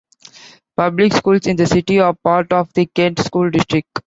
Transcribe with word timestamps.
Public 0.75 1.13
schools 1.13 1.45
in 1.45 1.57
the 1.57 1.67
city 1.67 1.99
are 1.99 2.15
part 2.23 2.51
of 2.53 2.73
the 2.73 2.87
Kent 2.87 3.19
School 3.19 3.51
District. 3.51 3.87